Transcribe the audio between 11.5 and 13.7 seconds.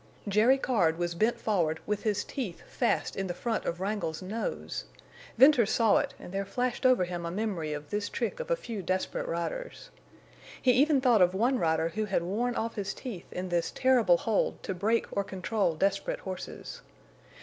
rider who had worn off his teeth in this